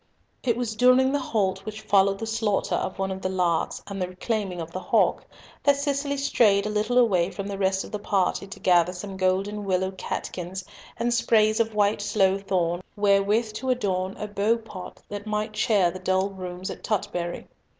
It 0.41 0.57
was 0.57 0.75
during 0.75 1.11
the 1.11 1.19
halt 1.19 1.63
which 1.63 1.81
followed 1.81 2.17
the 2.17 2.25
slaughter 2.25 2.73
of 2.73 2.97
one 2.97 3.11
of 3.11 3.21
the 3.21 3.29
larks, 3.29 3.83
and 3.85 4.01
the 4.01 4.07
reclaiming 4.07 4.59
of 4.59 4.71
the 4.71 4.79
hawk, 4.79 5.23
that 5.61 5.75
Cicely 5.75 6.17
strayed 6.17 6.65
a 6.65 6.71
little 6.71 6.97
away 6.97 7.29
from 7.29 7.45
the 7.45 7.57
rest 7.59 7.83
of 7.83 7.91
the 7.91 7.99
party 7.99 8.47
to 8.47 8.59
gather 8.59 8.93
some 8.93 9.15
golden 9.15 9.63
willow 9.63 9.91
catkins 9.91 10.65
and 10.97 11.13
sprays 11.13 11.59
of 11.59 11.75
white 11.75 12.01
sloe 12.01 12.39
thorn 12.39 12.81
wherewith 12.95 13.53
to 13.53 13.69
adorn 13.69 14.17
a 14.17 14.27
beaupot 14.27 14.97
that 15.07 15.27
might 15.27 15.53
cheer 15.53 15.91
the 15.91 15.99
dull 15.99 16.31
rooms 16.31 16.71
at 16.71 16.83
Tutbury. 16.83 17.47